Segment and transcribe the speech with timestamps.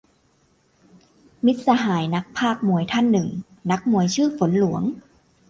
[1.45, 3.27] มิตรสหายนักพากย์มวยท่านหนึ่ง
[3.71, 4.83] นักมวยชื่อฝนหลวง